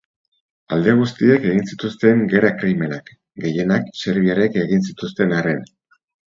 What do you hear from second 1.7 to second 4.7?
zituzten gerra krimenak, gehienak serbiarrek